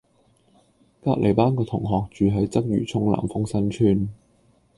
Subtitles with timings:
[1.03, 4.07] 隔離班個同學住喺鰂魚涌南豐新邨